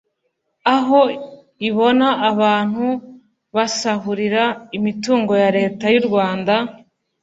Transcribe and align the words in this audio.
aho 0.75 1.01
ibona 1.69 2.07
abantu 2.29 2.85
basahurira 3.55 4.43
imitungo 4.77 5.33
ya 5.43 5.49
Leta 5.57 5.85
y’u 5.93 6.03
Rwanda 6.07 6.53